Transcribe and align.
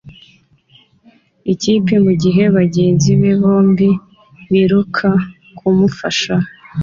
kipe 1.61 1.95
mugihe 2.05 2.43
bagenzi 2.57 3.09
be 3.19 3.31
bombi 3.41 3.89
biruka 4.51 5.09
kumufasha. 5.57 6.35